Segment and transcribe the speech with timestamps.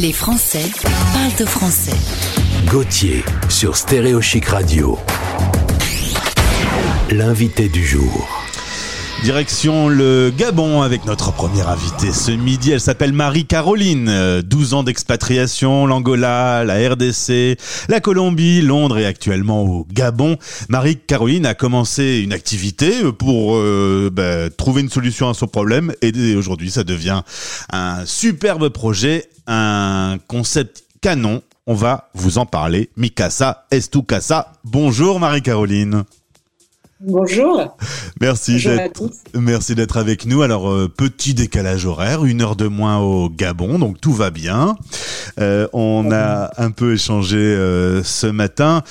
[0.00, 0.64] Les Français
[1.12, 1.96] parlent de français.
[2.66, 4.98] Gauthier sur Stéréo Chic Radio.
[7.10, 8.43] L'invité du jour.
[9.24, 12.72] Direction le Gabon avec notre première invitée ce midi.
[12.72, 14.06] Elle s'appelle Marie-Caroline.
[14.10, 17.56] Euh, 12 ans d'expatriation, l'Angola, la RDC,
[17.88, 20.36] la Colombie, Londres et actuellement au Gabon.
[20.68, 26.36] Marie-Caroline a commencé une activité pour euh, bah, trouver une solution à son problème et
[26.36, 27.22] aujourd'hui ça devient
[27.72, 31.40] un superbe projet, un concept canon.
[31.66, 32.90] On va vous en parler.
[32.98, 34.52] Mikasa Estukasa.
[34.64, 36.04] Bonjour Marie-Caroline.
[37.06, 37.76] Bonjour.
[38.20, 39.10] Merci d'être tous.
[39.34, 40.40] merci d'être avec nous.
[40.40, 44.76] Alors euh, petit décalage horaire, une heure de moins au Gabon, donc tout va bien.
[45.38, 48.82] Euh, on a un peu échangé euh, ce matin.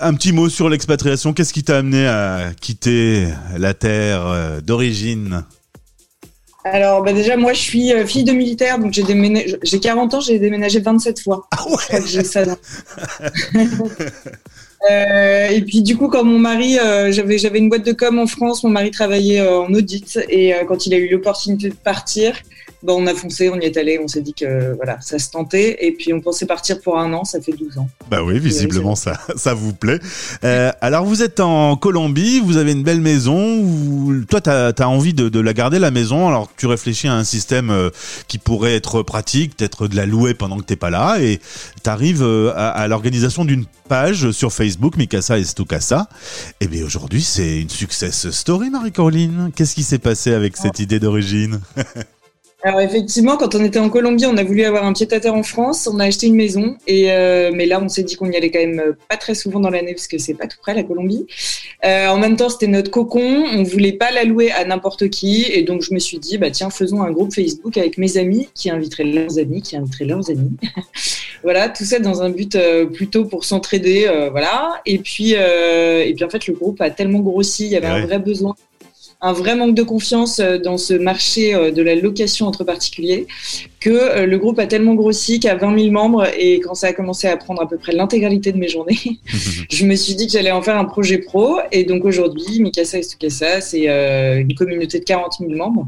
[0.00, 1.32] Un petit mot sur l'expatriation.
[1.32, 5.44] Qu'est-ce qui t'a amené à quitter la terre d'origine?
[6.64, 10.20] Alors bah déjà moi je suis fille de militaire donc j'ai déménagé j'ai 40 ans,
[10.20, 11.46] j'ai déménagé 27 fois.
[11.52, 12.42] Ah Je crois que j'ai ça.
[14.90, 18.18] Euh, et puis du coup quand mon mari euh, j'avais j'avais une boîte de com
[18.18, 21.74] en France, mon mari travaillait euh, en audit et quand il a eu l'opportunité de
[21.74, 22.34] partir,
[22.82, 25.30] bah, on a foncé, on y est allé, on s'est dit que voilà, ça se
[25.30, 27.88] tentait et puis on pensait partir pour un an, ça fait 12 ans.
[28.10, 29.98] Bah oui, visiblement ça, ça vous plaît.
[30.80, 33.62] Alors vous êtes en Colombie, vous avez une belle maison.
[33.62, 36.28] vous- Toi, t'as as envie de, de la garder la maison.
[36.28, 37.72] Alors tu réfléchis à un système
[38.28, 41.40] qui pourrait être pratique, peut-être de la louer pendant que t'es pas là, et
[41.82, 46.08] t'arrives euh, à, à l'organisation d'une page sur Facebook, Mikasa Estukasa.
[46.60, 49.50] Et bien aujourd'hui, c'est une success story, Marie-Caroline.
[49.54, 51.60] Qu'est-ce qui s'est passé avec cette idée d'origine
[52.62, 55.86] Alors effectivement, quand on était en Colombie, on a voulu avoir un pied-à-terre en France,
[55.86, 58.50] on a acheté une maison, et euh, mais là on s'est dit qu'on y allait
[58.50, 60.82] quand même euh, pas très souvent dans l'année parce que c'est pas tout près la
[60.82, 61.26] Colombie.
[61.84, 65.44] Euh, en même temps, c'était notre cocon, on voulait pas la louer à n'importe qui,
[65.44, 68.48] et donc je me suis dit bah tiens faisons un groupe Facebook avec mes amis
[68.52, 70.56] qui inviteraient leurs amis, qui inviteraient leurs amis.
[71.46, 74.82] voilà, tout ça dans un but euh, plutôt pour s'entraider, euh, voilà.
[74.84, 77.86] Et puis euh, et puis en fait le groupe a tellement grossi, il y avait
[77.86, 77.92] Ouais.
[78.02, 78.56] un vrai besoin
[79.20, 83.26] un vrai manque de confiance dans ce marché de la location entre particuliers
[83.80, 87.26] que le groupe a tellement grossi qu'à 20 000 membres et quand ça a commencé
[87.26, 88.98] à prendre à peu près l'intégralité de mes journées,
[89.70, 92.98] je me suis dit que j'allais en faire un projet pro et donc aujourd'hui, Mikasa
[92.98, 95.86] et Stukasa, c'est une communauté de 40 000 membres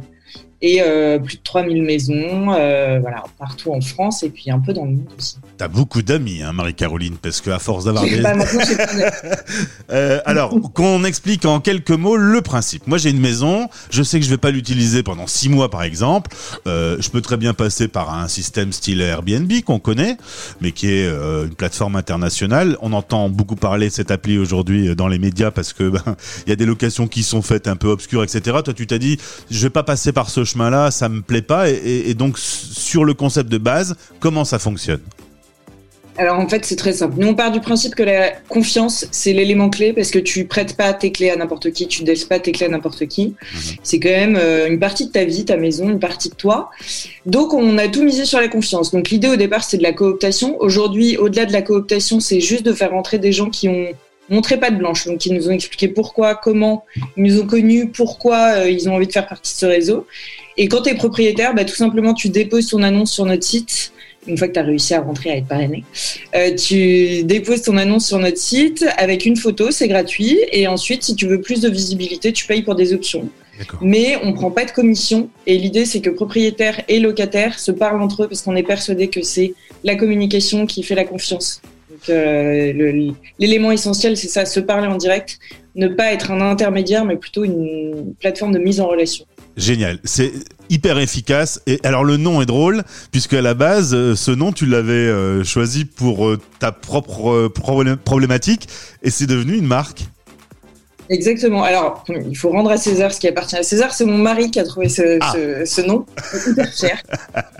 [0.60, 4.58] et euh, plus de 3 000 maisons, euh, voilà, partout en France et puis un
[4.58, 5.36] peu dans le monde aussi.
[5.56, 8.22] T'as beaucoup d'amis, hein, Marie-Caroline, parce que à force d'avoir des,
[9.90, 12.86] Euh, alors, qu'on explique en quelques mots le principe.
[12.86, 15.82] Moi, j'ai une maison, je sais que je vais pas l'utiliser pendant six mois, par
[15.82, 16.30] exemple.
[16.66, 20.16] Euh, je peux très bien passer par un système style Airbnb qu'on connaît,
[20.60, 22.76] mais qui est une plateforme internationale.
[22.82, 26.50] On entend beaucoup parler de cette appli aujourd'hui dans les médias parce que ben, il
[26.50, 28.58] y a des locations qui sont faites un peu obscures, etc.
[28.64, 29.18] Toi, tu t'as dit,
[29.50, 31.68] je vais pas passer par ce chemin-là, ça me plaît pas.
[31.70, 35.00] Et, donc, sur le concept de base, comment ça fonctionne?
[36.18, 37.14] Alors en fait, c'est très simple.
[37.18, 40.76] Nous, on part du principe que la confiance, c'est l'élément clé parce que tu prêtes
[40.76, 43.36] pas tes clés à n'importe qui, tu laisses pas tes clés à n'importe qui.
[43.84, 46.70] C'est quand même euh, une partie de ta vie, ta maison, une partie de toi.
[47.24, 48.90] Donc, on a tout misé sur la confiance.
[48.90, 50.56] Donc, l'idée au départ, c'est de la cooptation.
[50.60, 53.86] Aujourd'hui, au-delà de la cooptation, c'est juste de faire rentrer des gens qui ont
[54.30, 56.84] montré pas de blanche, donc qui nous ont expliqué pourquoi, comment,
[57.16, 60.06] ils nous ont connus, pourquoi euh, ils ont envie de faire partie de ce réseau.
[60.56, 63.92] Et quand tu es propriétaire, bah, tout simplement, tu déposes ton annonce sur notre site
[64.26, 65.84] une fois que tu as réussi à rentrer, à être parrainé.
[66.34, 70.38] Euh, tu déposes ton annonce sur notre site avec une photo, c'est gratuit.
[70.52, 73.28] Et ensuite, si tu veux plus de visibilité, tu payes pour des options.
[73.80, 75.30] Mais on prend pas de commission.
[75.46, 79.08] Et l'idée, c'est que propriétaires et locataires se parlent entre eux parce qu'on est persuadé
[79.08, 81.60] que c'est la communication qui fait la confiance.
[82.08, 85.38] Euh, l'élément essentiel, c'est ça, se parler en direct,
[85.74, 89.24] ne pas être un intermédiaire, mais plutôt une plateforme de mise en relation.
[89.56, 90.32] Génial, c'est
[90.70, 91.60] hyper efficace.
[91.66, 94.92] Et alors le nom est drôle puisque à la base, euh, ce nom tu l'avais
[94.92, 98.68] euh, choisi pour ta propre problé- problématique
[99.02, 100.04] et c'est devenu une marque.
[101.10, 101.62] Exactement.
[101.62, 103.94] Alors, il faut rendre à César ce qui appartient à César.
[103.94, 105.32] C'est mon mari qui a trouvé ce, Ah.
[105.34, 106.04] ce, ce nom.
[106.46, 107.02] Hyper cher.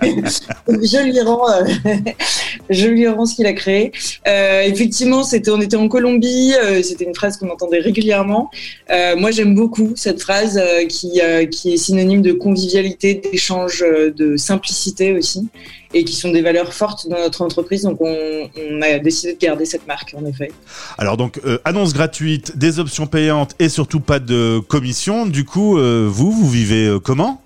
[0.03, 1.63] je lui rends, euh,
[2.69, 3.91] je lui rends ce qu'il a créé.
[4.27, 6.53] Euh, effectivement, c'était, on était en Colombie.
[6.61, 8.49] euh, c'était une phrase qu'on entendait régulièrement.
[8.91, 13.83] Euh, moi, j'aime beaucoup cette phrase euh, qui, euh, qui est synonyme de convivialité, d'échange,
[13.83, 15.47] de simplicité aussi,
[15.93, 17.83] et qui sont des valeurs fortes dans notre entreprise.
[17.83, 20.51] Donc, on, on a décidé de garder cette marque, en effet.
[20.97, 25.25] Alors donc euh, annonce gratuite, des options payantes et surtout pas de commission.
[25.25, 27.41] Du coup, euh, vous, vous vivez euh, comment?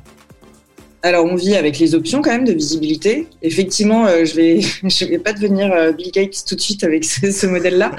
[1.05, 3.27] Alors, on vit avec les options quand même de visibilité.
[3.41, 7.03] Effectivement, euh, je vais, je vais pas devenir euh, Bill Gates tout de suite avec
[7.13, 7.91] ce, ce modèle-là.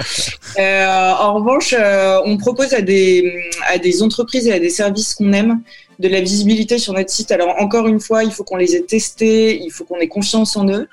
[0.57, 1.75] Euh, en revanche,
[2.25, 3.31] on propose à des,
[3.67, 5.61] à des entreprises et à des services qu'on aime
[5.99, 7.31] de la visibilité sur notre site.
[7.31, 10.55] Alors, encore une fois, il faut qu'on les ait testés, il faut qu'on ait confiance
[10.57, 10.87] en eux.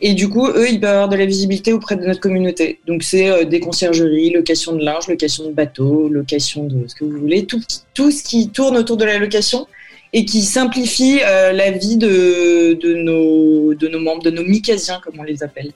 [0.00, 2.78] Et du coup, eux, ils peuvent avoir de la visibilité auprès de notre communauté.
[2.86, 7.04] Donc, c'est euh, des conciergeries, location de linge, location de bateau, location de ce que
[7.04, 7.60] vous voulez, tout,
[7.94, 9.66] tout ce qui tourne autour de la location
[10.12, 15.00] et qui simplifie euh, la vie de, de, nos, de nos membres, de nos micasiens,
[15.04, 15.72] comme on les appelle.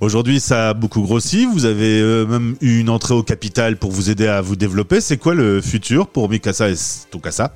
[0.00, 1.46] Aujourd'hui, ça a beaucoup grossi.
[1.46, 5.00] Vous avez euh, même eu une entrée au capital pour vous aider à vous développer.
[5.00, 7.54] C'est quoi le futur pour Mikasa et Stokasa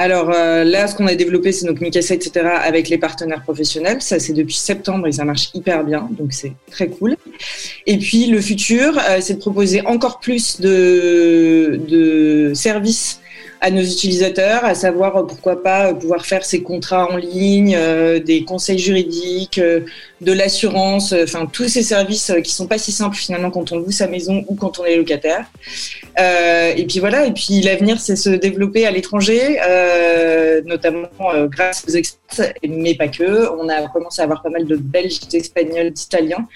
[0.00, 4.00] alors euh, là, ce qu'on a développé, c'est donc Mikasa, etc., avec les partenaires professionnels.
[4.00, 7.16] Ça, c'est depuis septembre et ça marche hyper bien, donc c'est très cool.
[7.86, 13.20] Et puis le futur, euh, c'est de proposer encore plus de, services
[13.60, 17.78] à nos utilisateurs, à savoir euh, pourquoi pas pouvoir faire ces contrats en ligne,
[18.24, 23.50] des conseils juridiques, de l'assurance, enfin tous ces services qui sont pas si simples finalement
[23.50, 25.44] quand on loue sa maison ou quand on est locataire.
[26.70, 31.46] Euh, et puis voilà, et puis l'avenir, c'est se développer à l'étranger, euh, notamment euh,
[31.46, 33.50] grâce aux experts, mais pas que.
[33.58, 36.46] On a commencé à avoir pas mal de Belges, d'Espagnols, d'Italiens.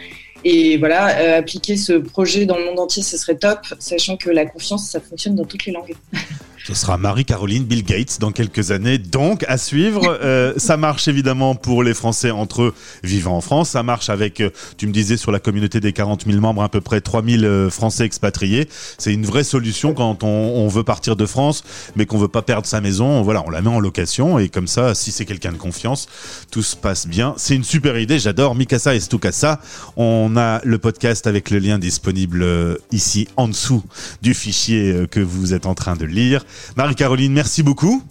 [0.46, 4.44] Et voilà, appliquer ce projet dans le monde entier, ce serait top, sachant que la
[4.44, 5.94] confiance, ça fonctionne dans toutes les langues.
[6.66, 8.96] Ce sera Marie-Caroline Bill Gates dans quelques années.
[8.96, 10.18] Donc, à suivre.
[10.24, 13.70] Euh, ça marche évidemment pour les Français entre eux vivant en France.
[13.70, 16.70] Ça marche avec, euh, tu me disais, sur la communauté des 40 000 membres, à
[16.70, 18.68] peu près 3 000 euh, Français expatriés.
[18.96, 21.62] C'est une vraie solution quand on, on, veut partir de France,
[21.94, 23.20] mais qu'on veut pas perdre sa maison.
[23.22, 26.06] Voilà, on la met en location et comme ça, si c'est quelqu'un de confiance,
[26.50, 27.34] tout se passe bien.
[27.36, 28.18] C'est une super idée.
[28.18, 29.60] J'adore Mikasa et Stukasa.
[29.96, 33.82] On a le podcast avec le lien disponible ici en dessous
[34.22, 36.44] du fichier que vous êtes en train de lire.
[36.76, 38.02] Marie-Caroline, merci beaucoup.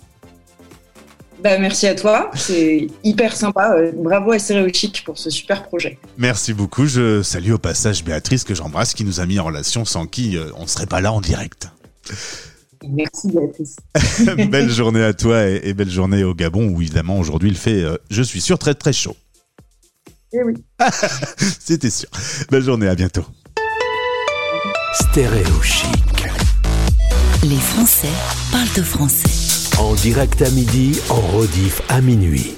[1.44, 3.76] Bah, merci à toi, c'est hyper sympa.
[3.76, 6.00] Euh, bravo à Chic pour ce super projet.
[6.18, 6.86] Merci beaucoup.
[6.86, 10.38] Je salue au passage Béatrice que j'embrasse, qui nous a mis en relation, sans qui
[10.38, 11.68] euh, on ne serait pas là en direct.
[12.90, 13.76] Merci Béatrice.
[14.50, 17.98] belle journée à toi et, belle journée au Gabon où évidemment aujourd'hui il fait, euh,
[18.10, 19.18] je suis sûr, très très chaud.
[20.32, 20.54] Eh oui.
[21.60, 22.10] C'était sûr.
[22.52, 23.26] Belle journée, à bientôt.
[24.94, 25.88] Stéréo chic.
[27.44, 28.08] Les Français
[28.54, 29.78] parlent de français.
[29.78, 32.56] En direct à midi, en rediff à minuit.